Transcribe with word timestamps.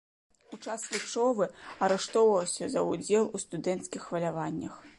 У 0.55 0.57
час 0.67 0.85
вучобы 0.93 1.45
арыштоўваўся 1.87 2.69
за 2.77 2.83
ўдзел 2.91 3.29
у 3.37 3.43
студэнцкіх 3.45 4.01
хваляваннях. 4.11 4.81